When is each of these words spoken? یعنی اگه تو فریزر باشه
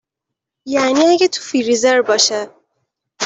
یعنی 0.65 1.01
اگه 1.01 1.27
تو 1.27 1.41
فریزر 1.41 2.01
باشه 2.01 2.47